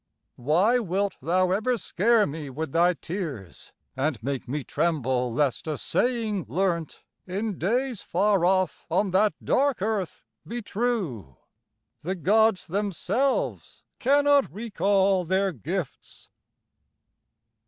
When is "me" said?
2.25-2.49, 4.47-4.63